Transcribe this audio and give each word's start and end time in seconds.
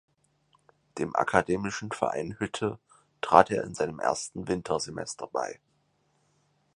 Dem 0.97 1.15
Akademischen 1.15 1.91
Verein 1.91 2.39
Hütte 2.39 2.79
trat 3.21 3.51
er 3.51 3.63
in 3.63 3.75
seinem 3.75 3.99
ersten 3.99 4.47
Wintersemester 4.47 5.27
bei. 5.27 5.59